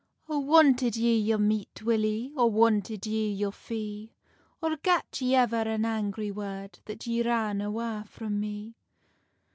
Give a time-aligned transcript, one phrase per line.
[0.27, 2.33] "O wanted ye your meat, Willy?
[2.35, 4.15] Or wanted ye your fee?
[4.59, 8.73] Or gat ye ever an angry word, That ye ran awa frae me?"